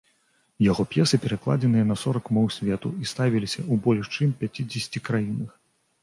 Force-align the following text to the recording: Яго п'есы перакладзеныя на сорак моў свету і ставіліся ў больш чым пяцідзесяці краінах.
Яго 0.67 0.83
п'есы 0.91 1.17
перакладзеныя 1.25 1.83
на 1.89 1.97
сорак 2.03 2.31
моў 2.37 2.47
свету 2.55 2.91
і 3.03 3.09
ставіліся 3.11 3.59
ў 3.61 3.73
больш 3.83 4.09
чым 4.15 4.31
пяцідзесяці 4.41 5.03
краінах. 5.11 5.53